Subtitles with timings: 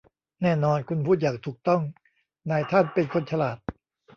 [0.41, 1.81] แน่นอนคุณพูดอย่างถูกต้อง
[2.49, 3.57] นายท่านเป็นคนฉลาด